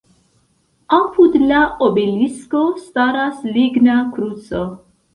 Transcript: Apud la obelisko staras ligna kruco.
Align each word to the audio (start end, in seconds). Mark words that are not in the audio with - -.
Apud 0.97 1.37
la 1.51 1.59
obelisko 1.89 2.65
staras 2.89 3.49
ligna 3.55 4.03
kruco. 4.19 4.69